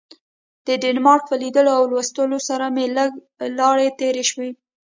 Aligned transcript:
د 0.65 0.67
ډنمارک 0.81 1.23
په 1.29 1.35
لیدلو 1.41 1.71
او 1.77 1.83
لوستلو 1.91 2.39
سره 2.49 2.65
مې 2.75 2.85
لږې 2.95 3.19
لاړې 3.59 3.87
تیرې 3.99 4.23
شوې. 4.31 4.49